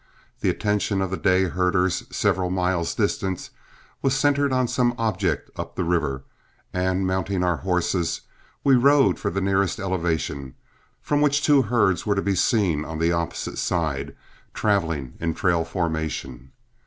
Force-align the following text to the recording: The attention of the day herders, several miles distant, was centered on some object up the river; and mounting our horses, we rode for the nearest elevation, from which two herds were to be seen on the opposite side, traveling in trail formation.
The 0.39 0.49
attention 0.49 0.99
of 0.99 1.11
the 1.11 1.15
day 1.15 1.43
herders, 1.43 2.05
several 2.09 2.49
miles 2.49 2.95
distant, 2.95 3.51
was 4.01 4.15
centered 4.15 4.51
on 4.51 4.67
some 4.67 4.95
object 4.97 5.51
up 5.55 5.75
the 5.75 5.83
river; 5.83 6.23
and 6.73 7.05
mounting 7.05 7.43
our 7.43 7.57
horses, 7.57 8.21
we 8.63 8.73
rode 8.75 9.19
for 9.19 9.29
the 9.29 9.41
nearest 9.41 9.79
elevation, 9.79 10.55
from 11.03 11.21
which 11.21 11.43
two 11.43 11.61
herds 11.61 12.03
were 12.03 12.15
to 12.15 12.21
be 12.23 12.33
seen 12.33 12.83
on 12.83 12.97
the 12.97 13.11
opposite 13.11 13.59
side, 13.59 14.15
traveling 14.55 15.13
in 15.19 15.35
trail 15.35 15.63
formation. 15.63 16.51